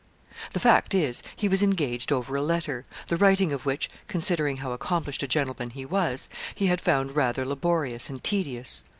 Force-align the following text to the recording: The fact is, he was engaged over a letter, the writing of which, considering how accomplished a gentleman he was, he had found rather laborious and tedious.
The 0.53 0.59
fact 0.59 0.95
is, 0.95 1.21
he 1.35 1.47
was 1.47 1.61
engaged 1.61 2.11
over 2.11 2.35
a 2.35 2.41
letter, 2.41 2.85
the 3.05 3.17
writing 3.17 3.53
of 3.53 3.67
which, 3.67 3.87
considering 4.07 4.57
how 4.57 4.71
accomplished 4.71 5.21
a 5.21 5.27
gentleman 5.27 5.69
he 5.69 5.85
was, 5.85 6.27
he 6.55 6.65
had 6.65 6.81
found 6.81 7.15
rather 7.15 7.45
laborious 7.45 8.09
and 8.09 8.23
tedious. 8.23 8.83